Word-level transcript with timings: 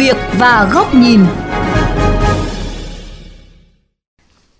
việc 0.00 0.16
và 0.38 0.70
góc 0.72 0.94
nhìn. 0.94 1.20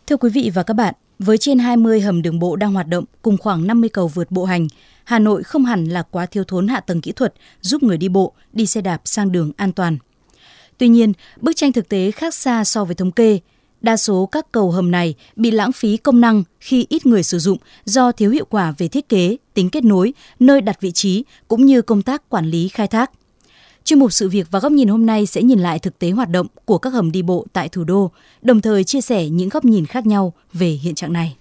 Thưa 0.06 0.16
quý 0.16 0.30
vị 0.30 0.50
và 0.54 0.62
các 0.62 0.74
bạn, 0.74 0.94
với 1.18 1.38
trên 1.38 1.58
20 1.58 2.00
hầm 2.00 2.22
đường 2.22 2.38
bộ 2.38 2.56
đang 2.56 2.72
hoạt 2.72 2.86
động 2.86 3.04
cùng 3.22 3.36
khoảng 3.38 3.66
50 3.66 3.90
cầu 3.90 4.08
vượt 4.08 4.30
bộ 4.30 4.44
hành, 4.44 4.68
Hà 5.04 5.18
Nội 5.18 5.42
không 5.42 5.64
hẳn 5.64 5.84
là 5.84 6.02
quá 6.02 6.26
thiếu 6.26 6.44
thốn 6.44 6.68
hạ 6.68 6.80
tầng 6.80 7.00
kỹ 7.00 7.12
thuật 7.12 7.34
giúp 7.60 7.82
người 7.82 7.96
đi 7.96 8.08
bộ, 8.08 8.32
đi 8.52 8.66
xe 8.66 8.80
đạp 8.80 9.00
sang 9.04 9.32
đường 9.32 9.52
an 9.56 9.72
toàn. 9.72 9.98
Tuy 10.78 10.88
nhiên, 10.88 11.12
bức 11.40 11.56
tranh 11.56 11.72
thực 11.72 11.88
tế 11.88 12.10
khác 12.10 12.34
xa 12.34 12.64
so 12.64 12.84
với 12.84 12.94
thống 12.94 13.12
kê. 13.12 13.38
Đa 13.80 13.96
số 13.96 14.26
các 14.26 14.52
cầu 14.52 14.70
hầm 14.70 14.90
này 14.90 15.14
bị 15.36 15.50
lãng 15.50 15.72
phí 15.72 15.96
công 15.96 16.20
năng 16.20 16.42
khi 16.60 16.86
ít 16.88 17.06
người 17.06 17.22
sử 17.22 17.38
dụng 17.38 17.58
do 17.84 18.12
thiếu 18.12 18.30
hiệu 18.30 18.44
quả 18.50 18.74
về 18.78 18.88
thiết 18.88 19.08
kế, 19.08 19.36
tính 19.54 19.70
kết 19.70 19.84
nối, 19.84 20.12
nơi 20.40 20.60
đặt 20.60 20.80
vị 20.80 20.92
trí 20.92 21.24
cũng 21.48 21.66
như 21.66 21.82
công 21.82 22.02
tác 22.02 22.28
quản 22.28 22.46
lý 22.46 22.68
khai 22.68 22.86
thác. 22.86 23.10
Chuyên 23.90 23.98
mục 23.98 24.12
sự 24.12 24.28
việc 24.28 24.46
và 24.50 24.60
góc 24.60 24.72
nhìn 24.72 24.88
hôm 24.88 25.06
nay 25.06 25.26
sẽ 25.26 25.42
nhìn 25.42 25.58
lại 25.58 25.78
thực 25.78 25.98
tế 25.98 26.10
hoạt 26.10 26.30
động 26.30 26.46
của 26.64 26.78
các 26.78 26.92
hầm 26.92 27.12
đi 27.12 27.22
bộ 27.22 27.46
tại 27.52 27.68
thủ 27.68 27.84
đô, 27.84 28.10
đồng 28.42 28.60
thời 28.60 28.84
chia 28.84 29.00
sẻ 29.00 29.28
những 29.28 29.48
góc 29.48 29.64
nhìn 29.64 29.86
khác 29.86 30.06
nhau 30.06 30.32
về 30.52 30.66
hiện 30.66 30.94
trạng 30.94 31.12
này. 31.12 31.36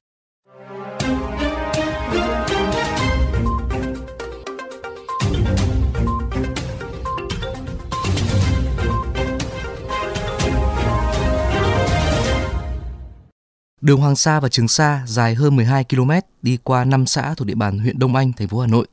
Đường 13.81 13.99
Hoàng 13.99 14.15
Sa 14.15 14.39
và 14.39 14.49
Trường 14.49 14.67
Sa 14.67 15.03
dài 15.07 15.35
hơn 15.35 15.55
12 15.55 15.83
km 15.83 16.11
đi 16.41 16.57
qua 16.63 16.85
5 16.85 17.05
xã 17.05 17.33
thuộc 17.33 17.47
địa 17.47 17.55
bàn 17.55 17.79
huyện 17.79 17.99
Đông 17.99 18.15
Anh, 18.15 18.33
thành 18.33 18.47
phố 18.47 18.59
Hà 18.59 18.67
Nội, 18.67 18.87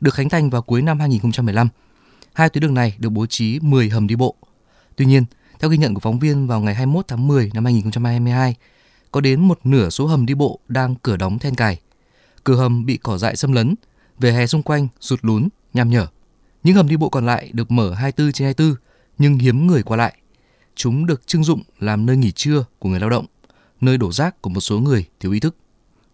được 0.00 0.14
khánh 0.14 0.28
thành 0.28 0.50
vào 0.50 0.62
cuối 0.62 0.82
năm 0.82 1.00
2015. 1.00 1.68
Hai 2.32 2.48
tuyến 2.48 2.62
đường 2.62 2.74
này 2.74 2.96
được 2.98 3.08
bố 3.08 3.26
trí 3.26 3.58
10 3.60 3.88
hầm 3.88 4.06
đi 4.06 4.16
bộ. 4.16 4.36
Tuy 4.96 5.04
nhiên, 5.04 5.24
theo 5.60 5.70
ghi 5.70 5.76
nhận 5.76 5.94
của 5.94 6.00
phóng 6.00 6.18
viên 6.18 6.46
vào 6.46 6.60
ngày 6.60 6.74
21 6.74 7.08
tháng 7.08 7.28
10 7.28 7.50
năm 7.54 7.64
2022, 7.64 8.54
có 9.10 9.20
đến 9.20 9.40
một 9.40 9.60
nửa 9.64 9.90
số 9.90 10.06
hầm 10.06 10.26
đi 10.26 10.34
bộ 10.34 10.60
đang 10.68 10.94
cửa 10.94 11.16
đóng 11.16 11.38
then 11.38 11.54
cài. 11.54 11.80
Cửa 12.44 12.56
hầm 12.56 12.86
bị 12.86 12.96
cỏ 12.96 13.18
dại 13.18 13.36
xâm 13.36 13.52
lấn, 13.52 13.74
về 14.18 14.32
hè 14.32 14.46
xung 14.46 14.62
quanh 14.62 14.88
sụt 15.00 15.18
lún, 15.22 15.48
nham 15.74 15.90
nhở. 15.90 16.06
Những 16.62 16.76
hầm 16.76 16.88
đi 16.88 16.96
bộ 16.96 17.08
còn 17.08 17.26
lại 17.26 17.50
được 17.52 17.70
mở 17.70 17.94
24 17.94 18.32
trên 18.32 18.44
24 18.44 18.76
nhưng 19.18 19.38
hiếm 19.38 19.66
người 19.66 19.82
qua 19.82 19.96
lại. 19.96 20.16
Chúng 20.74 21.06
được 21.06 21.26
trưng 21.26 21.44
dụng 21.44 21.62
làm 21.80 22.06
nơi 22.06 22.16
nghỉ 22.16 22.32
trưa 22.32 22.64
của 22.78 22.88
người 22.88 23.00
lao 23.00 23.10
động, 23.10 23.26
nơi 23.80 23.98
đổ 23.98 24.12
rác 24.12 24.42
của 24.42 24.50
một 24.50 24.60
số 24.60 24.78
người 24.78 25.06
thiếu 25.20 25.32
ý 25.32 25.40
thức. 25.40 25.56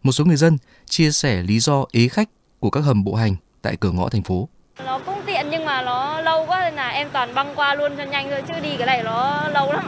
Một 0.02 0.12
số 0.12 0.24
người 0.24 0.36
dân 0.36 0.58
chia 0.86 1.10
sẻ 1.10 1.42
lý 1.42 1.60
do 1.60 1.84
ế 1.92 2.08
khách 2.08 2.28
của 2.60 2.70
các 2.70 2.80
hầm 2.80 3.04
bộ 3.04 3.14
hành 3.14 3.36
tại 3.62 3.76
cửa 3.76 3.90
ngõ 3.90 4.08
thành 4.08 4.22
phố. 4.22 4.48
Nó 4.84 5.00
cũng 5.06 5.17
nhưng 5.50 5.64
mà 5.64 5.82
nó 5.82 6.20
lâu 6.20 6.44
quá 6.46 6.60
nên 6.64 6.74
là 6.74 6.88
em 6.88 7.08
toàn 7.12 7.34
băng 7.34 7.54
qua 7.54 7.74
luôn 7.74 7.92
cho 7.96 8.04
nhanh 8.04 8.30
thôi 8.30 8.42
chứ 8.48 8.54
đi 8.62 8.76
cái 8.78 8.86
này 8.86 9.02
nó 9.02 9.48
lâu 9.48 9.72
lắm. 9.72 9.84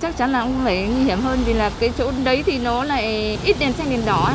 Chắc 0.00 0.16
chắn 0.16 0.32
là 0.32 0.42
cũng 0.42 0.60
phải 0.64 0.88
nguy 0.88 1.04
hiểm 1.04 1.20
hơn 1.20 1.38
vì 1.46 1.52
là 1.52 1.70
cái 1.80 1.90
chỗ 1.98 2.12
đấy 2.24 2.42
thì 2.46 2.58
nó 2.58 2.84
lại 2.84 3.38
ít 3.44 3.56
đèn 3.60 3.72
xanh 3.72 3.90
đèn 3.90 4.06
đỏ. 4.06 4.32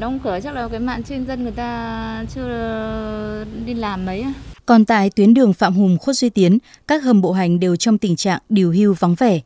Đóng 0.00 0.18
cửa 0.24 0.38
chắc 0.42 0.54
là 0.54 0.68
cái 0.68 0.80
mạng 0.80 1.02
chuyên 1.08 1.26
dân 1.26 1.42
người 1.42 1.52
ta 1.52 2.24
chưa 2.34 3.44
đi 3.66 3.74
làm 3.74 4.06
mấy. 4.06 4.24
Còn 4.66 4.84
tại 4.84 5.10
tuyến 5.10 5.34
đường 5.34 5.52
Phạm 5.52 5.74
Hùng 5.74 5.98
Khuất 5.98 6.16
Duy 6.16 6.30
Tiến, 6.30 6.58
các 6.88 7.02
hầm 7.02 7.20
bộ 7.20 7.32
hành 7.32 7.60
đều 7.60 7.76
trong 7.76 7.98
tình 7.98 8.16
trạng 8.16 8.40
điều 8.48 8.72
hưu 8.72 8.94
vắng 8.98 9.14
vẻ. 9.14 9.40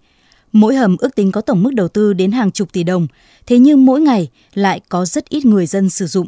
Mỗi 0.53 0.75
hầm 0.75 0.97
ước 0.97 1.15
tính 1.15 1.33
có 1.33 1.41
tổng 1.41 1.63
mức 1.63 1.75
đầu 1.75 1.89
tư 1.89 2.13
đến 2.13 2.33
hàng 2.33 2.51
chục 2.51 2.73
tỷ 2.73 2.83
đồng, 2.83 3.07
thế 3.47 3.59
nhưng 3.59 3.85
mỗi 3.87 4.01
ngày 4.01 4.29
lại 4.55 4.81
có 4.89 5.05
rất 5.05 5.29
ít 5.29 5.45
người 5.45 5.67
dân 5.67 5.91
sử 5.91 6.07
dụng. 6.07 6.27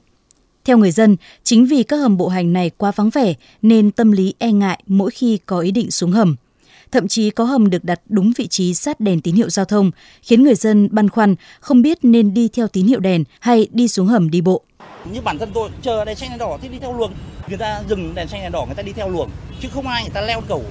Theo 0.64 0.78
người 0.78 0.90
dân, 0.90 1.16
chính 1.42 1.66
vì 1.66 1.82
các 1.82 1.96
hầm 1.96 2.16
bộ 2.16 2.28
hành 2.28 2.52
này 2.52 2.70
quá 2.76 2.92
vắng 2.96 3.10
vẻ 3.10 3.34
nên 3.62 3.90
tâm 3.90 4.12
lý 4.12 4.34
e 4.38 4.52
ngại 4.52 4.82
mỗi 4.86 5.10
khi 5.10 5.38
có 5.46 5.60
ý 5.60 5.70
định 5.70 5.90
xuống 5.90 6.12
hầm. 6.12 6.36
Thậm 6.92 7.08
chí 7.08 7.30
có 7.30 7.44
hầm 7.44 7.70
được 7.70 7.84
đặt 7.84 8.00
đúng 8.08 8.32
vị 8.36 8.46
trí 8.46 8.74
sát 8.74 9.00
đèn 9.00 9.20
tín 9.20 9.34
hiệu 9.34 9.50
giao 9.50 9.64
thông, 9.64 9.90
khiến 10.22 10.42
người 10.42 10.54
dân 10.54 10.88
băn 10.92 11.08
khoăn 11.08 11.34
không 11.60 11.82
biết 11.82 11.98
nên 12.02 12.34
đi 12.34 12.48
theo 12.48 12.68
tín 12.68 12.86
hiệu 12.86 13.00
đèn 13.00 13.24
hay 13.40 13.68
đi 13.72 13.88
xuống 13.88 14.06
hầm 14.06 14.30
đi 14.30 14.40
bộ. 14.40 14.62
Như 15.12 15.20
bản 15.20 15.38
thân 15.38 15.50
tôi 15.54 15.70
chờ 15.82 16.04
đèn 16.04 16.16
xanh 16.16 16.30
đèn 16.30 16.38
đỏ 16.38 16.58
thì 16.62 16.68
đi 16.68 16.78
theo 16.78 16.92
luồng. 16.98 17.12
Người 17.48 17.58
ta 17.58 17.82
dừng 17.88 18.14
đèn 18.14 18.28
xanh 18.28 18.42
đèn 18.42 18.52
đỏ 18.52 18.66
người 18.66 18.74
ta 18.74 18.82
đi 18.82 18.92
theo 18.92 19.08
luồng, 19.08 19.30
chứ 19.60 19.68
không 19.72 19.86
ai 19.86 20.02
người 20.02 20.14
ta 20.14 20.20
leo 20.20 20.40
cầu. 20.48 20.64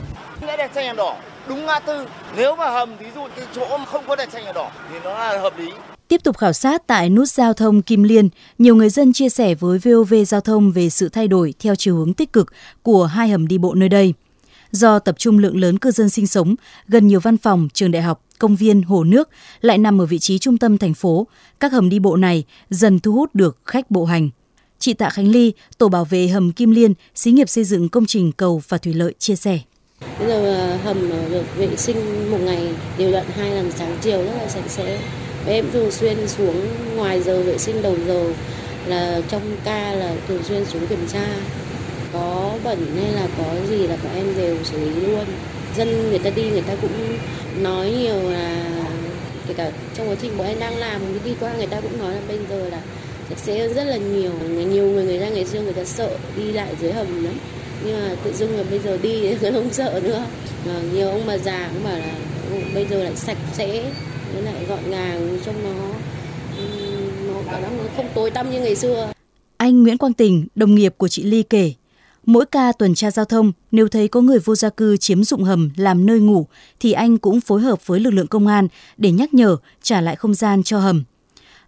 Nghe 0.47 0.57
đèn 0.57 0.69
xanh 0.75 0.83
đèn 0.83 0.95
đỏ 0.95 1.17
đúng 1.47 1.65
ngã 1.65 1.79
tư. 1.79 2.05
Nếu 2.35 2.55
mà 2.55 2.69
hầm 2.71 2.97
ví 2.97 3.05
dụ 3.15 3.21
cái 3.35 3.45
chỗ 3.55 3.77
không 3.85 4.03
có 4.07 4.15
đèn 4.15 4.29
xanh 4.31 4.45
đèn 4.45 4.53
đỏ 4.53 4.71
thì 4.91 4.95
nó 5.03 5.09
là 5.09 5.39
hợp 5.39 5.59
lý. 5.59 5.71
Tiếp 6.07 6.23
tục 6.23 6.37
khảo 6.37 6.53
sát 6.53 6.87
tại 6.87 7.09
nút 7.09 7.29
giao 7.29 7.53
thông 7.53 7.81
Kim 7.81 8.03
Liên, 8.03 8.29
nhiều 8.57 8.75
người 8.75 8.89
dân 8.89 9.13
chia 9.13 9.29
sẻ 9.29 9.55
với 9.55 9.79
VOV 9.79 10.13
Giao 10.27 10.41
thông 10.41 10.71
về 10.71 10.89
sự 10.89 11.09
thay 11.09 11.27
đổi 11.27 11.53
theo 11.59 11.75
chiều 11.75 11.95
hướng 11.95 12.13
tích 12.13 12.33
cực 12.33 12.53
của 12.83 13.05
hai 13.05 13.29
hầm 13.29 13.47
đi 13.47 13.57
bộ 13.57 13.73
nơi 13.73 13.89
đây. 13.89 14.13
Do 14.71 14.99
tập 14.99 15.15
trung 15.17 15.39
lượng 15.39 15.57
lớn 15.57 15.77
cư 15.77 15.91
dân 15.91 16.09
sinh 16.09 16.27
sống, 16.27 16.55
gần 16.87 17.07
nhiều 17.07 17.19
văn 17.19 17.37
phòng, 17.37 17.67
trường 17.73 17.91
đại 17.91 18.01
học, 18.01 18.21
công 18.39 18.55
viên, 18.55 18.81
hồ 18.81 19.03
nước 19.03 19.29
lại 19.61 19.77
nằm 19.77 20.01
ở 20.01 20.05
vị 20.05 20.19
trí 20.19 20.39
trung 20.39 20.57
tâm 20.57 20.77
thành 20.77 20.93
phố, 20.93 21.27
các 21.59 21.71
hầm 21.71 21.89
đi 21.89 21.99
bộ 21.99 22.15
này 22.15 22.43
dần 22.69 22.99
thu 22.99 23.13
hút 23.13 23.35
được 23.35 23.57
khách 23.65 23.91
bộ 23.91 24.05
hành. 24.05 24.29
Chị 24.79 24.93
Tạ 24.93 25.09
Khánh 25.09 25.27
Ly, 25.27 25.53
tổ 25.77 25.89
bảo 25.89 26.05
vệ 26.05 26.27
hầm 26.27 26.51
Kim 26.51 26.71
Liên, 26.71 26.93
xí 27.15 27.31
nghiệp 27.31 27.49
xây 27.49 27.63
dựng 27.63 27.89
công 27.89 28.05
trình 28.05 28.31
cầu 28.31 28.61
và 28.67 28.77
thủy 28.77 28.93
lợi 28.93 29.13
chia 29.19 29.35
sẻ. 29.35 29.59
Bây 30.19 30.27
giờ 30.27 30.77
hầm 30.83 31.09
được 31.31 31.43
vệ 31.57 31.67
sinh 31.77 32.31
một 32.31 32.37
ngày, 32.41 32.67
đều 32.97 33.11
đặn 33.11 33.25
hai 33.35 33.51
lần 33.51 33.71
sáng 33.71 33.97
chiều 34.01 34.17
rất 34.17 34.33
là 34.41 34.47
sạch 34.47 34.69
sẽ. 34.69 34.97
Và 35.45 35.51
em 35.51 35.71
thường 35.71 35.91
xuyên 35.91 36.27
xuống 36.27 36.67
ngoài 36.95 37.21
giờ 37.21 37.41
vệ 37.41 37.57
sinh 37.57 37.81
đầu 37.81 37.95
giờ 38.07 38.33
là 38.85 39.21
trong 39.29 39.41
ca 39.63 39.93
là 39.93 40.15
thường 40.27 40.43
xuyên 40.43 40.65
xuống 40.65 40.87
kiểm 40.87 41.07
tra. 41.13 41.25
Có 42.13 42.51
bẩn 42.63 42.85
hay 42.95 43.13
là 43.13 43.27
có 43.37 43.43
gì 43.69 43.87
là 43.87 43.97
bọn 44.03 44.15
em 44.15 44.25
đều 44.37 44.55
xử 44.63 44.77
lý 44.77 45.05
luôn. 45.05 45.25
Dân 45.77 46.09
người 46.09 46.19
ta 46.19 46.29
đi 46.29 46.49
người 46.49 46.61
ta 46.61 46.75
cũng 46.81 47.17
nói 47.63 47.91
nhiều 47.91 48.31
là 48.31 48.65
kể 49.47 49.53
cả 49.53 49.71
trong 49.97 50.09
quá 50.09 50.15
trình 50.21 50.37
bọn 50.37 50.47
em 50.47 50.59
đang 50.59 50.77
làm 50.77 51.01
đi 51.25 51.31
qua 51.39 51.53
người 51.57 51.67
ta 51.67 51.81
cũng 51.81 51.99
nói 51.99 52.13
là 52.13 52.21
bây 52.27 52.37
giờ 52.49 52.69
là 52.69 52.81
sạch 53.29 53.39
sẽ 53.39 53.67
rất 53.67 53.83
là 53.83 53.97
nhiều. 53.97 54.31
Nhiều 54.69 54.85
người 54.85 55.05
người 55.05 55.19
ta 55.19 55.29
ngày 55.29 55.45
xưa 55.45 55.61
người 55.61 55.73
ta 55.73 55.83
sợ 55.83 56.09
đi 56.37 56.51
lại 56.51 56.75
dưới 56.81 56.91
hầm 56.91 57.25
lắm 57.25 57.33
nhưng 57.85 57.99
mà 57.99 58.15
tự 58.23 58.33
dưng 58.33 58.57
là 58.57 58.63
bây 58.69 58.79
giờ 58.79 58.97
đi 58.97 59.35
không 59.53 59.73
sợ 59.73 60.01
nữa 60.03 60.25
à, 60.67 60.81
nhiều 60.93 61.09
ông 61.09 61.23
bà 61.27 61.37
già 61.37 61.69
cũng 61.73 61.83
bảo 61.83 61.99
là 61.99 62.15
bây 62.73 62.85
giờ 62.85 63.03
lại 63.03 63.15
sạch 63.15 63.37
sẽ 63.53 63.91
với 64.33 64.43
lại 64.43 64.65
gọn 64.69 64.89
gàng 64.89 65.39
trong 65.45 65.63
nó 65.63 65.93
nó 67.27 67.41
cảm 67.51 67.61
nó 67.61 67.83
không 67.95 68.07
tối 68.15 68.31
tăm 68.31 68.51
như 68.51 68.59
ngày 68.59 68.75
xưa. 68.75 69.11
Anh 69.57 69.83
Nguyễn 69.83 69.97
Quang 69.97 70.13
Tình, 70.13 70.47
đồng 70.55 70.75
nghiệp 70.75 70.93
của 70.97 71.07
chị 71.07 71.23
Ly 71.23 71.43
kể, 71.43 71.73
mỗi 72.25 72.45
ca 72.45 72.71
tuần 72.71 72.95
tra 72.95 73.11
giao 73.11 73.25
thông 73.25 73.51
nếu 73.71 73.87
thấy 73.87 74.07
có 74.07 74.21
người 74.21 74.39
vô 74.39 74.55
gia 74.55 74.69
cư 74.69 74.97
chiếm 74.97 75.23
dụng 75.23 75.43
hầm 75.43 75.69
làm 75.75 76.05
nơi 76.05 76.19
ngủ 76.19 76.47
thì 76.79 76.91
anh 76.91 77.17
cũng 77.17 77.41
phối 77.41 77.61
hợp 77.61 77.87
với 77.87 77.99
lực 77.99 78.11
lượng 78.11 78.27
công 78.27 78.47
an 78.47 78.67
để 78.97 79.11
nhắc 79.11 79.33
nhở 79.33 79.57
trả 79.81 80.01
lại 80.01 80.15
không 80.15 80.33
gian 80.33 80.63
cho 80.63 80.79
hầm. 80.79 81.03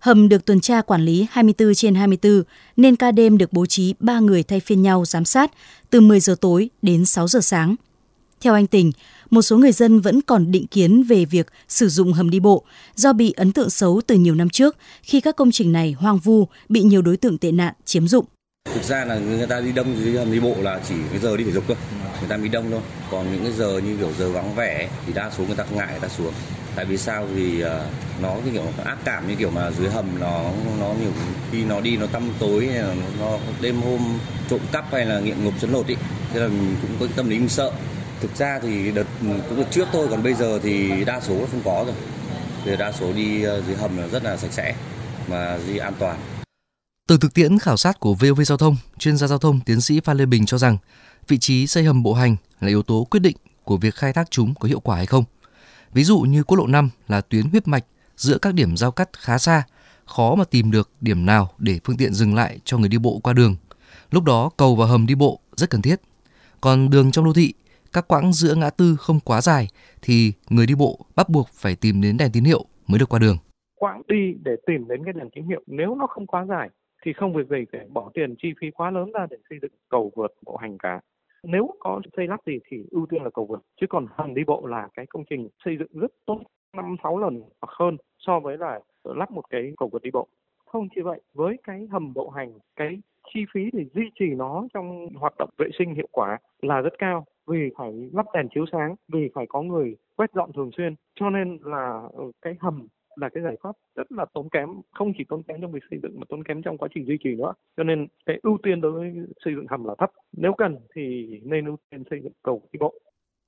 Hầm 0.04 0.30
được 0.30 0.46
tuần 0.46 0.60
tra 0.60 0.82
quản 0.82 1.02
lý 1.02 1.28
24 1.32 1.76
trên 1.76 1.96
24 1.96 2.44
nên 2.78 2.96
ca 2.96 3.12
đêm 3.12 3.38
được 3.38 3.54
bố 3.54 3.66
trí 3.66 3.94
3 4.00 4.20
người 4.20 4.44
thay 4.44 4.60
phiên 4.60 4.82
nhau 4.82 5.06
giám 5.06 5.26
sát 5.26 5.52
từ 5.90 6.02
10 6.02 6.20
giờ 6.20 6.36
tối 6.42 6.70
đến 6.82 7.06
6 7.06 7.28
giờ 7.28 7.40
sáng. 7.42 7.76
Theo 8.42 8.54
anh 8.54 8.68
Tình, 8.68 8.92
một 9.30 9.42
số 9.42 9.58
người 9.58 9.72
dân 9.72 10.02
vẫn 10.02 10.22
còn 10.22 10.52
định 10.52 10.68
kiến 10.68 11.04
về 11.04 11.26
việc 11.26 11.48
sử 11.68 11.90
dụng 11.90 12.14
hầm 12.14 12.30
đi 12.30 12.40
bộ 12.40 12.64
do 12.96 13.14
bị 13.14 13.32
ấn 13.32 13.52
tượng 13.52 13.70
xấu 13.70 14.02
từ 14.08 14.16
nhiều 14.16 14.36
năm 14.36 14.50
trước 14.50 14.78
khi 15.04 15.22
các 15.22 15.36
công 15.36 15.52
trình 15.52 15.72
này 15.72 15.92
hoang 15.92 16.18
vu, 16.18 16.48
bị 16.70 16.82
nhiều 16.82 17.02
đối 17.02 17.18
tượng 17.18 17.38
tệ 17.38 17.52
nạn 17.52 17.74
chiếm 17.86 18.08
dụng. 18.08 18.26
Thực 18.74 18.84
ra 18.84 19.06
là 19.06 19.20
người 19.20 19.48
ta 19.48 19.62
đi 19.62 19.72
đông 19.72 19.96
dưới 20.04 20.18
hầm 20.18 20.32
đi 20.32 20.40
bộ 20.40 20.56
là 20.62 20.82
chỉ 20.88 20.96
cái 21.12 21.20
giờ 21.20 21.38
đi 21.38 21.44
thể 21.44 21.52
dục 21.52 21.64
thôi, 21.68 21.78
người 22.20 22.30
ta 22.30 22.38
đi 22.38 22.50
đông 22.50 22.72
thôi. 22.72 22.82
Còn 23.12 23.34
những 23.34 23.44
cái 23.44 23.54
giờ 23.54 23.82
như 23.86 23.98
kiểu 23.98 24.12
giờ 24.20 24.30
vắng 24.30 24.56
vẻ 24.56 24.90
thì 25.08 25.14
đa 25.14 25.32
số 25.38 25.44
người 25.46 25.56
ta 25.56 25.66
ngại 25.72 25.88
người 25.92 26.00
ta 26.00 26.08
xuống. 26.08 26.34
Tại 26.76 26.86
vì 26.86 26.98
sao? 26.98 27.28
Thì 27.36 27.60
uh, 27.60 27.66
ờ, 27.66 27.86
nó 28.22 28.30
cái 28.30 28.54
kiểu 28.54 28.64
ác 28.86 28.98
cảm 29.06 29.28
như 29.28 29.36
kiểu 29.36 29.50
mà 29.50 29.72
dưới 29.72 29.90
hầm 29.90 30.20
nó 30.20 30.44
nó 30.80 30.94
nhiều 31.02 31.12
khi 31.52 31.64
nó 31.64 31.82
đi 31.82 31.98
nó 31.98 32.06
tăm 32.06 32.24
tối 32.40 32.70
nó, 32.76 32.94
nó 33.20 33.38
đêm 33.62 33.82
hôm 33.82 34.20
trộm 34.50 34.60
cắp 34.72 34.86
hay 34.92 35.06
là 35.06 35.20
nghiện 35.20 35.44
ngục 35.44 35.54
chấn 35.62 35.72
lột 35.72 35.88
ý. 35.88 35.96
Thế 36.34 36.40
là 36.40 36.48
mình 36.48 36.76
cũng 36.82 36.92
có 37.00 37.06
cái 37.06 37.14
tâm 37.16 37.30
lý 37.30 37.40
mình 37.40 37.50
sợ. 37.50 37.72
Thực 38.22 38.36
ra 38.36 38.60
thì 38.60 38.92
đợt 38.92 39.08
cũng 39.22 39.58
được 39.58 39.72
trước 39.72 39.88
thôi 39.94 40.08
còn 40.10 40.24
bây 40.24 40.34
giờ 40.34 40.60
thì 40.64 41.06
đa 41.06 41.20
số 41.20 41.36
không 41.52 41.62
có 41.66 41.84
rồi. 41.88 41.96
Thì 42.66 42.78
đa 42.78 42.92
số 42.92 43.14
đi 43.14 43.44
ờ, 43.44 43.62
dưới 43.68 43.76
hầm 43.76 43.98
là 43.98 44.08
rất 44.08 44.24
là 44.24 44.38
sạch 44.38 44.54
sẽ 44.54 44.76
mà 45.28 45.58
đi 45.68 45.78
an 45.78 45.94
toàn. 46.00 46.20
Từ 47.08 47.18
thực 47.18 47.34
tiễn 47.34 47.60
khảo 47.60 47.78
sát 47.78 48.00
của 48.00 48.14
VOV 48.14 48.42
Giao 48.46 48.58
thông, 48.58 48.78
chuyên 49.00 49.18
gia 49.18 49.28
giao 49.28 49.38
thông 49.38 49.60
tiến 49.60 49.82
sĩ 49.82 50.00
Phan 50.00 50.18
Lê 50.18 50.26
Bình 50.26 50.46
cho 50.46 50.58
rằng 50.58 50.78
vị 51.28 51.38
trí 51.38 51.68
xây 51.68 51.84
hầm 51.84 52.04
bộ 52.04 52.14
hành 52.14 52.36
là 52.62 52.68
yếu 52.68 52.84
tố 52.84 53.08
quyết 53.12 53.20
định 53.20 53.38
của 53.64 53.78
việc 53.78 53.96
khai 53.96 54.14
thác 54.14 54.32
chúng 54.32 54.54
có 54.60 54.68
hiệu 54.68 54.80
quả 54.80 54.96
hay 54.96 55.06
không. 55.06 55.24
Ví 55.94 56.04
dụ 56.04 56.20
như 56.20 56.44
quốc 56.44 56.58
lộ 56.58 56.68
5 56.68 56.90
là 57.08 57.22
tuyến 57.22 57.46
huyết 57.52 57.68
mạch 57.68 57.86
giữa 58.16 58.38
các 58.38 58.54
điểm 58.54 58.78
giao 58.78 58.92
cắt 58.92 59.10
khá 59.14 59.38
xa, 59.38 59.64
khó 60.06 60.36
mà 60.36 60.44
tìm 60.52 60.72
được 60.72 60.90
điểm 61.02 61.26
nào 61.26 61.50
để 61.58 61.80
phương 61.84 61.98
tiện 61.98 62.14
dừng 62.14 62.36
lại 62.36 62.60
cho 62.64 62.78
người 62.78 62.90
đi 62.90 62.98
bộ 62.98 63.20
qua 63.24 63.34
đường. 63.34 63.56
Lúc 64.12 64.24
đó 64.24 64.50
cầu 64.58 64.76
và 64.76 64.86
hầm 64.86 65.06
đi 65.06 65.16
bộ 65.16 65.40
rất 65.56 65.70
cần 65.70 65.82
thiết. 65.82 65.96
Còn 66.62 66.90
đường 66.90 67.12
trong 67.12 67.26
đô 67.26 67.34
thị 67.34 67.54
các 67.94 68.08
quãng 68.08 68.34
giữa 68.34 68.56
ngã 68.56 68.70
tư 68.70 68.96
không 69.00 69.20
quá 69.20 69.42
dài 69.42 69.68
thì 70.02 70.34
người 70.50 70.66
đi 70.66 70.76
bộ 70.76 71.06
bắt 71.16 71.30
buộc 71.30 71.48
phải 71.54 71.76
tìm 71.76 72.02
đến 72.02 72.18
đèn 72.18 72.32
tín 72.34 72.44
hiệu 72.44 72.66
mới 72.88 73.00
được 73.00 73.10
qua 73.10 73.20
đường. 73.20 73.38
Quãng 73.76 74.02
đi 74.08 74.34
để 74.44 74.52
tìm 74.68 74.88
đến 74.88 75.04
cái 75.06 75.14
đèn 75.14 75.30
tín 75.36 75.48
hiệu 75.48 75.62
nếu 75.68 75.96
nó 75.96 76.08
không 76.08 76.28
quá 76.28 76.46
dài 76.46 76.70
thì 77.06 77.14
không 77.14 77.34
việc 77.34 77.50
gì 77.50 77.58
phải 77.72 77.82
bỏ 77.94 78.12
tiền 78.14 78.36
chi 78.42 78.50
phí 78.62 78.68
quá 78.74 78.92
lớn 78.92 79.12
ra 79.12 79.28
để 79.30 79.38
xây 79.50 79.60
dựng 79.62 79.72
cầu 79.90 80.12
vượt 80.16 80.32
bộ 80.46 80.58
hành 80.58 80.78
cả 80.78 81.00
nếu 81.44 81.70
có 81.80 82.02
xây 82.18 82.28
lắp 82.28 82.40
gì 82.46 82.60
thì 82.66 82.86
ưu 82.92 83.06
tiên 83.06 83.24
là 83.24 83.30
cầu 83.30 83.46
vượt, 83.46 83.60
chứ 83.82 83.88
còn 83.90 84.08
hầm 84.12 84.34
đi 84.34 84.44
bộ 84.48 84.66
là 84.66 84.88
cái 84.94 85.06
công 85.06 85.24
trình 85.30 85.50
xây 85.66 85.78
dựng 85.78 85.92
rất 85.94 86.12
tốt, 86.26 86.40
năm 86.74 86.96
sáu 87.04 87.18
lần 87.18 87.42
hoặc 87.62 87.74
hơn 87.80 87.98
so 88.18 88.40
với 88.40 88.58
là 88.58 88.80
lắp 89.04 89.32
một 89.32 89.50
cái 89.50 89.74
cầu 89.78 89.90
vượt 89.92 90.02
đi 90.02 90.12
bộ. 90.14 90.28
Không 90.66 90.88
chỉ 90.96 91.02
vậy, 91.02 91.22
với 91.34 91.58
cái 91.64 91.88
hầm 91.92 92.14
bộ 92.14 92.30
hành, 92.30 92.52
cái 92.76 93.00
chi 93.34 93.46
phí 93.54 93.70
để 93.74 93.86
duy 93.94 94.12
trì 94.20 94.26
nó 94.36 94.68
trong 94.74 95.08
hoạt 95.16 95.34
động 95.38 95.50
vệ 95.58 95.68
sinh 95.80 95.96
hiệu 95.96 96.08
quả 96.12 96.38
là 96.62 96.82
rất 96.82 96.94
cao. 96.98 97.26
Vì 97.48 97.70
phải 97.78 98.10
lắp 98.14 98.26
đèn 98.34 98.48
chiếu 98.56 98.66
sáng, 98.72 98.96
vì 99.08 99.30
phải 99.34 99.46
có 99.50 99.62
người 99.62 99.96
quét 100.16 100.34
dọn 100.34 100.52
thường 100.54 100.72
xuyên, 100.78 100.96
cho 101.16 101.30
nên 101.30 101.58
là 101.62 102.10
cái 102.42 102.56
hầm 102.60 102.88
là 103.16 103.30
cái 103.34 103.44
giải 103.44 103.56
pháp 103.64 103.76
rất 103.96 104.12
là 104.12 104.26
tốn 104.34 104.50
kém 104.50 104.68
không 104.92 105.14
chỉ 105.18 105.24
tốn 105.30 105.44
kém 105.44 105.62
trong 105.62 105.72
việc 105.72 105.84
xây 105.90 106.00
dựng 106.04 106.20
mà 106.20 106.26
tốn 106.30 106.44
kém 106.44 106.62
trong 106.62 106.78
quá 106.78 106.90
trình 106.94 107.06
duy 107.08 107.18
trì 107.24 107.30
nữa 107.36 107.54
cho 107.78 107.84
nên 107.84 108.08
cái 108.26 108.40
ưu 108.44 108.58
tiên 108.64 108.82
đối 108.82 108.92
với 108.92 109.12
xây 109.46 109.54
dựng 109.56 109.66
hầm 109.70 109.84
là 109.86 109.94
thấp 110.00 110.12
nếu 110.38 110.54
cần 110.58 110.78
thì 110.96 111.26
nên 111.44 111.66
ưu 111.66 111.78
tiên 111.92 112.04
xây 112.10 112.20
dựng 112.24 112.34
cầu 112.44 112.62
đi 112.72 112.78
bộ 112.80 112.94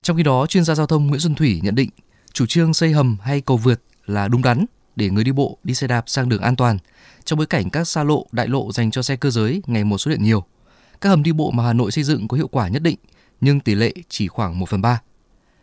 trong 0.02 0.16
khi 0.16 0.22
đó 0.22 0.46
chuyên 0.46 0.64
gia 0.64 0.74
giao 0.74 0.86
thông 0.86 1.06
Nguyễn 1.06 1.20
Xuân 1.20 1.34
Thủy 1.34 1.60
nhận 1.62 1.74
định 1.74 1.90
chủ 2.32 2.46
trương 2.46 2.74
xây 2.74 2.92
hầm 2.92 3.16
hay 3.20 3.40
cầu 3.40 3.56
vượt 3.56 3.80
là 4.06 4.28
đúng 4.28 4.42
đắn 4.42 4.64
để 4.96 5.10
người 5.10 5.24
đi 5.24 5.32
bộ 5.32 5.58
đi 5.64 5.74
xe 5.74 5.86
đạp 5.86 6.02
sang 6.06 6.28
đường 6.28 6.42
an 6.42 6.56
toàn 6.56 6.78
trong 7.26 7.38
bối 7.38 7.46
cảnh 7.46 7.70
các 7.70 7.84
xa 7.84 8.04
lộ, 8.04 8.26
đại 8.32 8.48
lộ 8.48 8.72
dành 8.72 8.90
cho 8.90 9.02
xe 9.02 9.16
cơ 9.16 9.30
giới 9.30 9.62
ngày 9.66 9.84
một 9.84 9.98
xuất 9.98 10.10
hiện 10.10 10.22
nhiều. 10.22 10.44
Các 11.00 11.08
hầm 11.08 11.22
đi 11.22 11.32
bộ 11.32 11.50
mà 11.50 11.64
Hà 11.64 11.72
Nội 11.72 11.90
xây 11.90 12.04
dựng 12.04 12.28
có 12.28 12.36
hiệu 12.36 12.48
quả 12.48 12.68
nhất 12.68 12.82
định, 12.82 12.96
nhưng 13.40 13.60
tỷ 13.60 13.74
lệ 13.74 13.92
chỉ 14.08 14.28
khoảng 14.28 14.58
1 14.58 14.68
phần 14.68 14.82
3. 14.82 15.00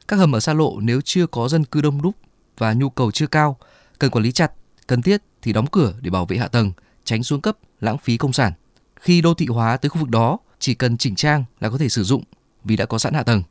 Các 0.07 0.17
hầm 0.17 0.35
ở 0.35 0.39
xa 0.39 0.53
lộ 0.53 0.79
nếu 0.79 1.01
chưa 1.01 1.27
có 1.27 1.47
dân 1.47 1.65
cư 1.65 1.81
đông 1.81 2.01
đúc 2.01 2.15
và 2.57 2.73
nhu 2.73 2.89
cầu 2.89 3.11
chưa 3.11 3.27
cao, 3.27 3.57
cần 4.03 4.11
quản 4.11 4.23
lý 4.23 4.31
chặt, 4.31 4.51
cần 4.88 5.01
thiết 5.01 5.17
thì 5.41 5.53
đóng 5.53 5.65
cửa 5.71 5.94
để 6.01 6.09
bảo 6.09 6.25
vệ 6.25 6.38
hạ 6.38 6.47
tầng, 6.47 6.71
tránh 7.03 7.23
xuống 7.23 7.41
cấp, 7.41 7.55
lãng 7.81 7.97
phí 7.97 8.17
công 8.17 8.33
sản. 8.33 8.51
Khi 8.95 9.21
đô 9.21 9.33
thị 9.33 9.45
hóa 9.50 9.77
tới 9.77 9.89
khu 9.89 10.01
vực 10.01 10.09
đó, 10.09 10.38
chỉ 10.59 10.75
cần 10.75 10.97
chỉnh 10.97 11.15
trang 11.15 11.44
là 11.59 11.69
có 11.69 11.77
thể 11.79 11.89
sử 11.89 12.03
dụng 12.03 12.23
vì 12.63 12.77
đã 12.77 12.85
có 12.85 12.97
sẵn 12.97 13.13
hạ 13.13 13.23
tầng. 13.23 13.41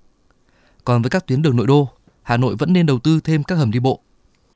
Còn 0.85 1.03
với 1.03 1.11
các 1.11 1.27
tuyến 1.27 1.43
đường 1.43 1.57
nội 1.57 1.67
đô, 1.67 1.89
Hà 2.23 2.37
Nội 2.37 2.57
vẫn 2.59 2.73
nên 2.73 2.87
đầu 2.87 2.99
tư 3.05 3.21
thêm 3.25 3.43
các 3.43 3.55
hầm 3.55 3.71
đi 3.71 3.81
bộ 3.81 4.01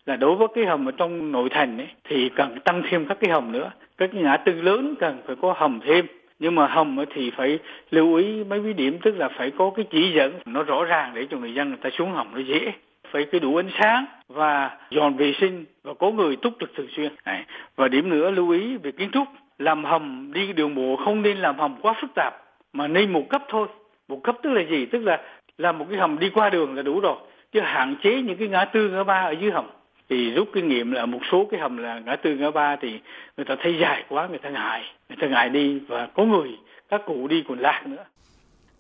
là 0.07 0.17
đối 0.17 0.37
với 0.37 0.49
cái 0.55 0.65
hầm 0.67 0.89
ở 0.89 0.93
trong 0.93 1.33
nội 1.33 1.49
thành 1.53 1.79
ấy, 1.79 1.89
thì 2.09 2.31
cần 2.37 2.61
tăng 2.65 2.83
thêm 2.91 3.07
các 3.09 3.19
cái 3.21 3.31
hầm 3.31 3.53
nữa 3.53 3.71
các 3.99 4.15
ngã 4.15 4.37
tư 4.37 4.53
lớn 4.53 4.95
cần 5.01 5.23
phải 5.27 5.37
có 5.43 5.55
hầm 5.57 5.81
thêm 5.87 6.07
nhưng 6.39 6.55
mà 6.55 6.67
hầm 6.67 6.97
thì 7.15 7.31
phải 7.37 7.59
lưu 7.91 8.15
ý 8.15 8.45
mấy 8.45 8.61
cái 8.65 8.73
điểm 8.73 8.99
tức 9.05 9.17
là 9.17 9.29
phải 9.39 9.51
có 9.59 9.71
cái 9.77 9.85
chỉ 9.91 10.13
dẫn 10.17 10.33
nó 10.47 10.63
rõ 10.63 10.85
ràng 10.85 11.13
để 11.15 11.27
cho 11.31 11.37
người 11.37 11.55
dân 11.55 11.69
người 11.69 11.79
ta 11.83 11.91
xuống 11.99 12.13
hầm 12.13 12.35
nó 12.35 12.41
dễ 12.41 12.73
phải 13.13 13.27
cái 13.33 13.41
đủ 13.41 13.57
ánh 13.57 13.71
sáng 13.81 14.07
và 14.29 14.79
dọn 14.91 15.17
vệ 15.17 15.33
sinh 15.41 15.65
và 15.83 15.95
có 15.95 16.11
người 16.11 16.37
túc 16.37 16.53
trực 16.61 16.71
thường 16.77 16.89
xuyên. 16.97 17.13
Này. 17.25 17.45
và 17.77 17.89
điểm 17.89 18.11
nữa 18.11 18.31
lưu 18.31 18.51
ý 18.51 18.77
về 18.77 18.93
kiến 18.93 19.11
trúc. 19.13 19.29
Làm 19.59 19.85
hầm 19.85 20.33
đi 20.33 20.53
đường 20.53 20.75
bộ 20.75 20.97
không 21.05 21.23
nên 21.23 21.37
làm 21.37 21.59
hầm 21.59 21.77
quá 21.83 21.95
phức 22.01 22.11
tạp, 22.15 22.35
mà 22.73 22.89
nên 22.89 23.13
một 23.13 23.23
cấp 23.29 23.43
thôi. 23.49 23.69
Một 24.09 24.21
cấp 24.25 24.37
tức 24.43 24.51
là 24.51 24.63
gì? 24.71 24.87
Tức 24.87 24.99
là 24.99 25.21
làm 25.59 25.79
một 25.79 25.87
cái 25.91 25.99
hầm 25.99 26.19
đi 26.19 26.31
qua 26.31 26.51
đường 26.51 26.75
là 26.75 26.83
đủ 26.83 27.01
rồi. 27.01 27.17
Chứ 27.53 27.61
hạn 27.61 27.97
chế 28.03 28.23
những 28.23 28.37
cái 28.37 28.49
ngã 28.49 28.65
tư, 28.65 28.91
ngã 28.91 29.05
ba 29.05 29.21
ở 29.21 29.35
dưới 29.41 29.51
hầm. 29.51 29.71
Thì 30.09 30.31
rút 30.31 30.49
kinh 30.53 30.69
nghiệm 30.69 30.93
là 30.93 31.07
một 31.07 31.19
số 31.33 31.49
cái 31.51 31.61
hầm 31.61 31.77
là 31.77 31.99
ngã 31.99 32.17
tư, 32.17 32.35
ngã 32.35 32.51
ba 32.51 32.77
thì 32.77 33.01
người 33.37 33.47
ta 33.47 33.57
thấy 33.63 33.77
dài 33.81 34.05
quá, 34.09 34.27
người 34.27 34.39
ta 34.39 34.51
ngại. 34.51 34.83
Người 35.09 35.17
ta 35.21 35.27
ngại 35.27 35.49
đi 35.49 35.79
và 35.79 36.07
có 36.15 36.25
người, 36.25 36.51
các 36.89 37.03
cụ 37.07 37.29
đi 37.29 37.45
còn 37.49 37.59
lạc 37.59 37.83
nữa. 37.87 38.05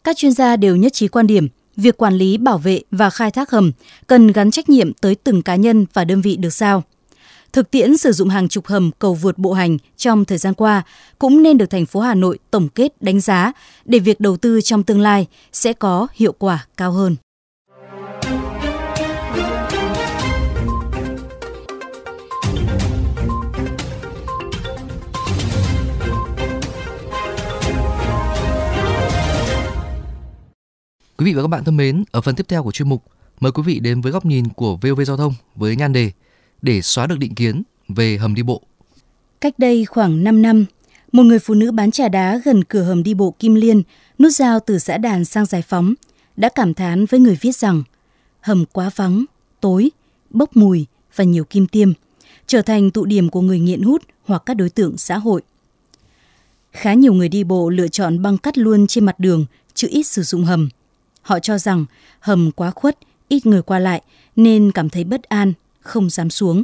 Các 0.05 0.17
chuyên 0.17 0.33
gia 0.33 0.57
đều 0.57 0.77
nhất 0.77 0.93
trí 0.93 1.09
quan 1.09 1.27
điểm 1.27 1.49
việc 1.77 1.97
quản 1.97 2.15
lý, 2.15 2.39
bảo 2.39 2.59
vệ 2.59 2.81
và 2.91 3.11
khai 3.11 3.31
thác 3.31 3.51
hầm 3.51 3.73
cần 4.07 4.33
gắn 4.33 4.51
trách 4.51 4.69
nhiệm 4.69 4.93
tới 4.93 5.15
từng 5.15 5.43
cá 5.43 5.57
nhân 5.57 5.87
và 5.93 6.05
đơn 6.05 6.21
vị 6.21 6.37
được 6.37 6.53
giao 6.53 6.83
thực 7.57 7.71
tiễn 7.71 7.97
sử 7.97 8.13
dụng 8.13 8.29
hàng 8.29 8.49
chục 8.49 8.67
hầm 8.67 8.91
cầu 8.99 9.15
vượt 9.15 9.39
bộ 9.39 9.53
hành 9.53 9.79
trong 9.97 10.25
thời 10.25 10.39
gian 10.39 10.55
qua 10.55 10.83
cũng 11.19 11.43
nên 11.43 11.59
được 11.59 11.71
thành 11.71 11.87
phố 11.87 12.01
Hà 12.01 12.15
Nội 12.15 12.39
tổng 12.51 12.69
kết 12.69 13.03
đánh 13.03 13.21
giá 13.21 13.53
để 13.85 13.99
việc 13.99 14.21
đầu 14.21 14.37
tư 14.37 14.61
trong 14.61 14.83
tương 14.83 15.01
lai 15.01 15.27
sẽ 15.53 15.73
có 15.73 16.07
hiệu 16.15 16.33
quả 16.33 16.67
cao 16.77 16.93
hơn. 16.93 17.17
Quý 31.19 31.27
vị 31.27 31.35
và 31.35 31.43
các 31.43 31.49
bạn 31.49 31.65
thân 31.65 31.77
mến, 31.77 32.05
ở 32.11 32.21
phần 32.21 32.35
tiếp 32.35 32.47
theo 32.49 32.63
của 32.63 32.73
chuyên 32.73 32.89
mục, 32.89 33.03
mời 33.41 33.53
quý 33.53 33.63
vị 33.67 33.81
đến 33.81 34.01
với 34.01 34.13
góc 34.13 34.25
nhìn 34.25 34.49
của 34.49 34.77
VOV 34.77 35.01
Giao 35.07 35.17
thông 35.17 35.35
với 35.55 35.77
nhan 35.77 35.93
đề 35.93 36.11
để 36.63 36.83
xóa 36.83 37.07
được 37.07 37.19
định 37.19 37.35
kiến 37.35 37.63
về 37.89 38.17
hầm 38.17 38.35
đi 38.35 38.43
bộ. 38.43 38.63
Cách 39.41 39.59
đây 39.59 39.85
khoảng 39.85 40.25
5 40.25 40.43
năm, 40.43 40.65
một 41.13 41.23
người 41.23 41.39
phụ 41.39 41.55
nữ 41.55 41.73
bán 41.73 41.91
trà 41.91 42.09
đá 42.09 42.41
gần 42.45 42.65
cửa 42.65 42.83
hầm 42.83 43.03
đi 43.03 43.15
bộ 43.15 43.35
Kim 43.39 43.55
Liên, 43.55 43.83
nút 44.19 44.33
giao 44.33 44.61
từ 44.61 44.79
xã 44.79 44.99
Đàn 44.99 45.25
sang 45.25 45.47
Giải 45.47 45.63
Phóng, 45.63 45.95
đã 46.37 46.49
cảm 46.49 46.75
thán 46.75 47.07
với 47.07 47.21
người 47.21 47.39
viết 47.41 47.57
rằng 47.57 47.83
hầm 48.41 48.65
quá 48.73 48.91
vắng, 48.97 49.25
tối, 49.61 49.91
bốc 50.31 50.57
mùi 50.57 50.87
và 51.15 51.25
nhiều 51.25 51.45
kim 51.45 51.67
tiêm, 51.67 51.93
trở 52.47 52.63
thành 52.63 52.91
tụ 52.91 53.05
điểm 53.05 53.29
của 53.29 53.41
người 53.41 53.59
nghiện 53.59 53.83
hút 53.83 54.03
hoặc 54.25 54.43
các 54.47 54.55
đối 54.55 54.71
tượng 54.71 54.97
xã 54.97 55.19
hội. 55.19 55.43
Khá 56.73 56.95
nhiều 56.95 57.13
người 57.13 57.29
đi 57.29 57.45
bộ 57.45 57.71
lựa 57.71 57.89
chọn 57.89 58.23
băng 58.23 58.39
cắt 58.39 58.59
luôn 58.59 58.87
trên 58.87 59.05
mặt 59.05 59.21
đường, 59.21 59.47
chứ 59.75 59.89
ít 59.91 60.03
sử 60.03 60.23
dụng 60.23 60.45
hầm– 60.45 60.69
Họ 61.27 61.39
cho 61.39 61.59
rằng 61.59 61.85
hầm 62.21 62.51
quá 62.53 62.71
khuất, 62.71 62.99
ít 63.29 63.47
người 63.47 63.63
qua 63.63 63.79
lại 63.79 64.03
nên 64.37 64.73
cảm 64.73 64.89
thấy 64.89 65.05
bất 65.05 65.23
an, 65.23 65.53
không 65.81 66.11
dám 66.11 66.31
xuống. 66.31 66.63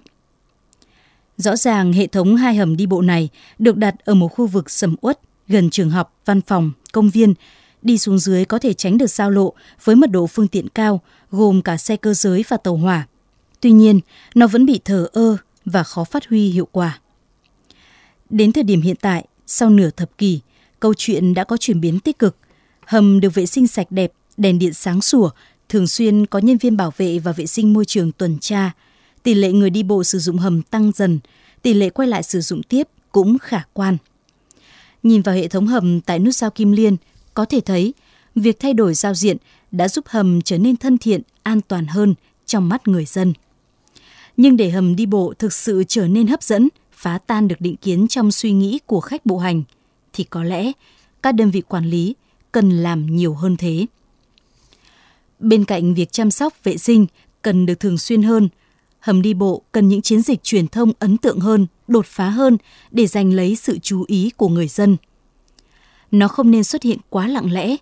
Rõ 1.36 1.56
ràng 1.56 1.92
hệ 1.92 2.06
thống 2.06 2.36
hai 2.36 2.54
hầm 2.54 2.76
đi 2.76 2.86
bộ 2.86 3.02
này 3.02 3.28
được 3.58 3.76
đặt 3.76 3.94
ở 4.04 4.14
một 4.14 4.28
khu 4.28 4.46
vực 4.46 4.70
sầm 4.70 4.94
uất 5.00 5.20
gần 5.48 5.70
trường 5.70 5.90
học, 5.90 6.14
văn 6.24 6.40
phòng, 6.40 6.72
công 6.92 7.10
viên. 7.10 7.34
Đi 7.82 7.98
xuống 7.98 8.18
dưới 8.18 8.44
có 8.44 8.58
thể 8.58 8.72
tránh 8.72 8.98
được 8.98 9.10
giao 9.10 9.30
lộ 9.30 9.52
với 9.84 9.96
mật 9.96 10.10
độ 10.10 10.26
phương 10.26 10.48
tiện 10.48 10.68
cao 10.68 11.00
gồm 11.30 11.62
cả 11.62 11.76
xe 11.76 11.96
cơ 11.96 12.14
giới 12.14 12.44
và 12.48 12.56
tàu 12.56 12.76
hỏa. 12.76 13.06
Tuy 13.60 13.72
nhiên, 13.72 14.00
nó 14.34 14.46
vẫn 14.46 14.66
bị 14.66 14.80
thờ 14.84 15.08
ơ 15.12 15.36
và 15.64 15.82
khó 15.82 16.04
phát 16.04 16.28
huy 16.28 16.48
hiệu 16.48 16.68
quả. 16.72 17.00
Đến 18.30 18.52
thời 18.52 18.64
điểm 18.64 18.82
hiện 18.82 18.96
tại, 19.00 19.24
sau 19.46 19.70
nửa 19.70 19.90
thập 19.90 20.18
kỷ, 20.18 20.40
câu 20.80 20.94
chuyện 20.96 21.34
đã 21.34 21.44
có 21.44 21.56
chuyển 21.56 21.80
biến 21.80 22.00
tích 22.00 22.18
cực. 22.18 22.36
Hầm 22.86 23.20
được 23.20 23.34
vệ 23.34 23.46
sinh 23.46 23.66
sạch 23.66 23.86
đẹp 23.90 24.12
đèn 24.36 24.58
điện 24.58 24.74
sáng 24.74 25.00
sủa, 25.00 25.30
thường 25.68 25.86
xuyên 25.86 26.26
có 26.26 26.38
nhân 26.38 26.58
viên 26.58 26.76
bảo 26.76 26.92
vệ 26.96 27.18
và 27.18 27.32
vệ 27.32 27.46
sinh 27.46 27.72
môi 27.72 27.84
trường 27.84 28.12
tuần 28.12 28.38
tra. 28.38 28.72
Tỷ 29.22 29.34
lệ 29.34 29.52
người 29.52 29.70
đi 29.70 29.82
bộ 29.82 30.04
sử 30.04 30.18
dụng 30.18 30.38
hầm 30.38 30.62
tăng 30.62 30.92
dần, 30.94 31.20
tỷ 31.62 31.74
lệ 31.74 31.90
quay 31.90 32.08
lại 32.08 32.22
sử 32.22 32.40
dụng 32.40 32.62
tiếp 32.62 32.88
cũng 33.12 33.38
khả 33.38 33.62
quan. 33.72 33.96
Nhìn 35.02 35.22
vào 35.22 35.34
hệ 35.34 35.48
thống 35.48 35.66
hầm 35.66 36.00
tại 36.00 36.18
nút 36.18 36.34
giao 36.34 36.50
Kim 36.50 36.72
Liên, 36.72 36.96
có 37.34 37.44
thể 37.44 37.60
thấy 37.60 37.94
việc 38.34 38.60
thay 38.60 38.74
đổi 38.74 38.94
giao 38.94 39.14
diện 39.14 39.36
đã 39.70 39.88
giúp 39.88 40.04
hầm 40.08 40.42
trở 40.42 40.58
nên 40.58 40.76
thân 40.76 40.98
thiện, 40.98 41.22
an 41.42 41.60
toàn 41.68 41.86
hơn 41.86 42.14
trong 42.46 42.68
mắt 42.68 42.88
người 42.88 43.04
dân. 43.04 43.32
Nhưng 44.36 44.56
để 44.56 44.70
hầm 44.70 44.96
đi 44.96 45.06
bộ 45.06 45.34
thực 45.38 45.52
sự 45.52 45.84
trở 45.88 46.08
nên 46.08 46.26
hấp 46.26 46.42
dẫn, 46.42 46.68
phá 46.92 47.18
tan 47.18 47.48
được 47.48 47.60
định 47.60 47.76
kiến 47.76 48.08
trong 48.08 48.32
suy 48.32 48.52
nghĩ 48.52 48.78
của 48.86 49.00
khách 49.00 49.26
bộ 49.26 49.38
hành, 49.38 49.62
thì 50.12 50.24
có 50.24 50.44
lẽ 50.44 50.72
các 51.22 51.32
đơn 51.32 51.50
vị 51.50 51.60
quản 51.60 51.84
lý 51.84 52.14
cần 52.52 52.70
làm 52.70 53.16
nhiều 53.16 53.34
hơn 53.34 53.56
thế. 53.56 53.86
Bên 55.42 55.64
cạnh 55.64 55.94
việc 55.94 56.12
chăm 56.12 56.30
sóc 56.30 56.54
vệ 56.64 56.76
sinh 56.76 57.06
cần 57.42 57.66
được 57.66 57.80
thường 57.80 57.98
xuyên 57.98 58.22
hơn, 58.22 58.48
hầm 59.00 59.22
đi 59.22 59.34
bộ 59.34 59.62
cần 59.72 59.88
những 59.88 60.02
chiến 60.02 60.22
dịch 60.22 60.42
truyền 60.42 60.68
thông 60.68 60.92
ấn 60.98 61.16
tượng 61.16 61.40
hơn, 61.40 61.66
đột 61.88 62.06
phá 62.06 62.28
hơn 62.28 62.56
để 62.90 63.06
giành 63.06 63.32
lấy 63.32 63.56
sự 63.56 63.78
chú 63.78 64.04
ý 64.06 64.30
của 64.36 64.48
người 64.48 64.68
dân. 64.68 64.96
Nó 66.10 66.28
không 66.28 66.50
nên 66.50 66.64
xuất 66.64 66.82
hiện 66.82 66.98
quá 67.08 67.28
lặng 67.28 67.52
lẽ, 67.52 67.76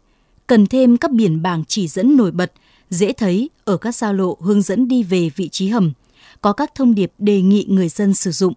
cần 0.46 0.66
thêm 0.66 0.96
các 0.96 1.10
biển 1.10 1.42
bảng 1.42 1.64
chỉ 1.68 1.88
dẫn 1.88 2.16
nổi 2.16 2.30
bật, 2.30 2.52
dễ 2.90 3.12
thấy 3.12 3.50
ở 3.64 3.76
các 3.76 3.94
giao 3.94 4.14
lộ 4.14 4.36
hướng 4.40 4.62
dẫn 4.62 4.88
đi 4.88 5.02
về 5.02 5.30
vị 5.36 5.48
trí 5.48 5.68
hầm, 5.68 5.92
có 6.40 6.52
các 6.52 6.74
thông 6.74 6.94
điệp 6.94 7.12
đề 7.18 7.42
nghị 7.42 7.66
người 7.68 7.88
dân 7.88 8.14
sử 8.14 8.32
dụng. 8.32 8.54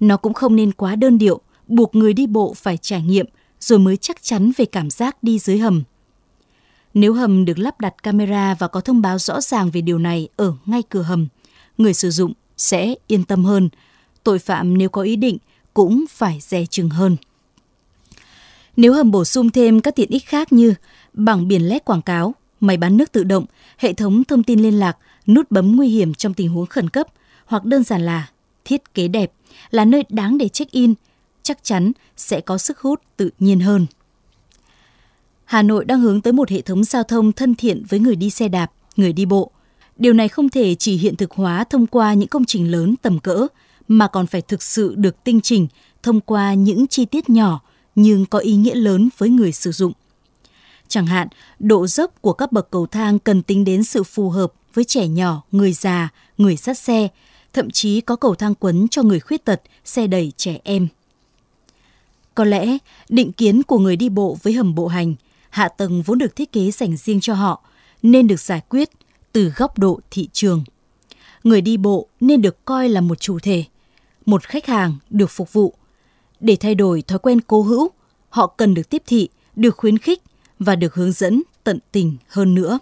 Nó 0.00 0.16
cũng 0.16 0.34
không 0.34 0.56
nên 0.56 0.72
quá 0.72 0.96
đơn 0.96 1.18
điệu, 1.18 1.40
buộc 1.68 1.94
người 1.94 2.12
đi 2.12 2.26
bộ 2.26 2.54
phải 2.54 2.76
trải 2.76 3.02
nghiệm 3.02 3.26
rồi 3.60 3.78
mới 3.78 3.96
chắc 3.96 4.22
chắn 4.22 4.52
về 4.56 4.64
cảm 4.64 4.90
giác 4.90 5.22
đi 5.22 5.38
dưới 5.38 5.58
hầm. 5.58 5.82
Nếu 6.94 7.14
hầm 7.14 7.44
được 7.44 7.58
lắp 7.58 7.80
đặt 7.80 8.02
camera 8.02 8.54
và 8.54 8.68
có 8.68 8.80
thông 8.80 9.02
báo 9.02 9.18
rõ 9.18 9.40
ràng 9.40 9.70
về 9.70 9.80
điều 9.80 9.98
này 9.98 10.28
ở 10.36 10.52
ngay 10.66 10.82
cửa 10.88 11.02
hầm, 11.02 11.28
người 11.78 11.94
sử 11.94 12.10
dụng 12.10 12.32
sẽ 12.56 12.94
yên 13.06 13.24
tâm 13.24 13.44
hơn. 13.44 13.68
Tội 14.24 14.38
phạm 14.38 14.78
nếu 14.78 14.88
có 14.88 15.02
ý 15.02 15.16
định 15.16 15.38
cũng 15.74 16.04
phải 16.10 16.38
dè 16.40 16.66
chừng 16.66 16.90
hơn. 16.90 17.16
Nếu 18.76 18.92
hầm 18.92 19.10
bổ 19.10 19.24
sung 19.24 19.50
thêm 19.50 19.80
các 19.80 19.96
tiện 19.96 20.10
ích 20.10 20.26
khác 20.26 20.52
như 20.52 20.74
bảng 21.12 21.48
biển 21.48 21.68
led 21.68 21.82
quảng 21.84 22.02
cáo, 22.02 22.34
máy 22.60 22.76
bán 22.76 22.96
nước 22.96 23.12
tự 23.12 23.24
động, 23.24 23.46
hệ 23.78 23.92
thống 23.92 24.24
thông 24.24 24.42
tin 24.42 24.60
liên 24.60 24.78
lạc, 24.78 24.98
nút 25.26 25.50
bấm 25.50 25.76
nguy 25.76 25.88
hiểm 25.88 26.14
trong 26.14 26.34
tình 26.34 26.48
huống 26.48 26.66
khẩn 26.66 26.90
cấp 26.90 27.06
hoặc 27.46 27.64
đơn 27.64 27.82
giản 27.82 28.02
là 28.02 28.30
thiết 28.64 28.94
kế 28.94 29.08
đẹp 29.08 29.32
là 29.70 29.84
nơi 29.84 30.04
đáng 30.08 30.38
để 30.38 30.48
check-in, 30.48 30.94
chắc 31.42 31.64
chắn 31.64 31.92
sẽ 32.16 32.40
có 32.40 32.58
sức 32.58 32.78
hút 32.78 33.02
tự 33.16 33.30
nhiên 33.38 33.60
hơn. 33.60 33.86
Hà 35.52 35.62
Nội 35.62 35.84
đang 35.84 36.00
hướng 36.00 36.20
tới 36.20 36.32
một 36.32 36.50
hệ 36.50 36.60
thống 36.60 36.84
giao 36.84 37.02
thông 37.02 37.32
thân 37.32 37.54
thiện 37.54 37.82
với 37.88 38.00
người 38.00 38.16
đi 38.16 38.30
xe 38.30 38.48
đạp, 38.48 38.72
người 38.96 39.12
đi 39.12 39.24
bộ. 39.24 39.50
Điều 39.96 40.12
này 40.12 40.28
không 40.28 40.48
thể 40.48 40.74
chỉ 40.74 40.96
hiện 40.96 41.16
thực 41.16 41.30
hóa 41.30 41.64
thông 41.64 41.86
qua 41.86 42.14
những 42.14 42.28
công 42.28 42.44
trình 42.44 42.70
lớn 42.70 42.94
tầm 43.02 43.18
cỡ, 43.18 43.46
mà 43.88 44.08
còn 44.08 44.26
phải 44.26 44.42
thực 44.42 44.62
sự 44.62 44.94
được 44.94 45.24
tinh 45.24 45.40
chỉnh 45.40 45.66
thông 46.02 46.20
qua 46.20 46.54
những 46.54 46.86
chi 46.86 47.04
tiết 47.04 47.30
nhỏ 47.30 47.60
nhưng 47.94 48.26
có 48.26 48.38
ý 48.38 48.54
nghĩa 48.56 48.74
lớn 48.74 49.08
với 49.18 49.28
người 49.28 49.52
sử 49.52 49.72
dụng. 49.72 49.92
Chẳng 50.88 51.06
hạn, 51.06 51.28
độ 51.58 51.86
dốc 51.86 52.22
của 52.22 52.32
các 52.32 52.52
bậc 52.52 52.70
cầu 52.70 52.86
thang 52.86 53.18
cần 53.18 53.42
tính 53.42 53.64
đến 53.64 53.84
sự 53.84 54.02
phù 54.02 54.30
hợp 54.30 54.52
với 54.74 54.84
trẻ 54.84 55.08
nhỏ, 55.08 55.42
người 55.52 55.72
già, 55.72 56.08
người 56.38 56.56
sát 56.56 56.78
xe, 56.78 57.08
thậm 57.52 57.70
chí 57.70 58.00
có 58.00 58.16
cầu 58.16 58.34
thang 58.34 58.54
quấn 58.54 58.88
cho 58.88 59.02
người 59.02 59.20
khuyết 59.20 59.44
tật, 59.44 59.62
xe 59.84 60.06
đẩy 60.06 60.32
trẻ 60.36 60.58
em. 60.64 60.88
Có 62.34 62.44
lẽ, 62.44 62.78
định 63.08 63.32
kiến 63.32 63.62
của 63.62 63.78
người 63.78 63.96
đi 63.96 64.08
bộ 64.08 64.36
với 64.42 64.52
hầm 64.52 64.74
bộ 64.74 64.86
hành, 64.86 65.14
hạ 65.52 65.68
tầng 65.68 66.02
vốn 66.02 66.18
được 66.18 66.36
thiết 66.36 66.52
kế 66.52 66.70
dành 66.70 66.96
riêng 66.96 67.20
cho 67.20 67.34
họ, 67.34 67.62
nên 68.02 68.26
được 68.26 68.40
giải 68.40 68.60
quyết 68.68 68.90
từ 69.32 69.52
góc 69.56 69.78
độ 69.78 70.00
thị 70.10 70.28
trường. 70.32 70.64
Người 71.44 71.60
đi 71.60 71.76
bộ 71.76 72.08
nên 72.20 72.42
được 72.42 72.64
coi 72.64 72.88
là 72.88 73.00
một 73.00 73.20
chủ 73.20 73.38
thể, 73.38 73.64
một 74.26 74.42
khách 74.42 74.66
hàng 74.66 74.96
được 75.10 75.30
phục 75.30 75.52
vụ. 75.52 75.74
Để 76.40 76.56
thay 76.56 76.74
đổi 76.74 77.02
thói 77.02 77.18
quen 77.18 77.40
cố 77.40 77.62
hữu, 77.62 77.90
họ 78.28 78.46
cần 78.46 78.74
được 78.74 78.88
tiếp 78.90 79.02
thị, 79.06 79.28
được 79.56 79.76
khuyến 79.76 79.98
khích 79.98 80.22
và 80.58 80.76
được 80.76 80.94
hướng 80.94 81.12
dẫn 81.12 81.42
tận 81.64 81.78
tình 81.92 82.16
hơn 82.28 82.54
nữa. 82.54 82.78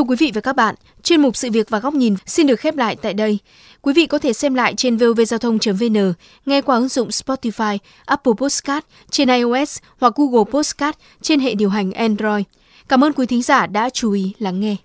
Thưa 0.00 0.04
quý 0.04 0.16
vị 0.16 0.30
và 0.34 0.40
các 0.40 0.56
bạn, 0.56 0.74
chuyên 1.02 1.22
mục 1.22 1.36
sự 1.36 1.50
việc 1.50 1.70
và 1.70 1.78
góc 1.78 1.94
nhìn 1.94 2.14
xin 2.26 2.46
được 2.46 2.60
khép 2.60 2.76
lại 2.76 2.96
tại 3.02 3.14
đây. 3.14 3.38
Quý 3.82 3.92
vị 3.92 4.06
có 4.06 4.18
thể 4.18 4.32
xem 4.32 4.54
lại 4.54 4.74
trên 4.76 4.96
vovgiao 4.96 5.38
thông.vn, 5.38 6.12
nghe 6.46 6.60
qua 6.60 6.76
ứng 6.76 6.88
dụng 6.88 7.08
Spotify, 7.08 7.78
Apple 8.04 8.32
Podcast 8.38 8.84
trên 9.10 9.28
iOS 9.28 9.78
hoặc 9.98 10.14
Google 10.16 10.52
Podcast 10.52 10.96
trên 11.22 11.40
hệ 11.40 11.54
điều 11.54 11.68
hành 11.68 11.92
Android. 11.92 12.44
Cảm 12.88 13.04
ơn 13.04 13.12
quý 13.12 13.26
thính 13.26 13.42
giả 13.42 13.66
đã 13.66 13.90
chú 13.90 14.12
ý 14.12 14.32
lắng 14.38 14.60
nghe. 14.60 14.76